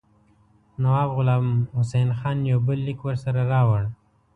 نواب 0.81 1.09
غلام 1.17 1.47
حسین 1.75 2.09
خان 2.19 2.37
یو 2.51 2.59
بل 2.67 2.79
لیک 2.87 2.99
ورسره 3.03 3.41
راوړ. 3.51 3.81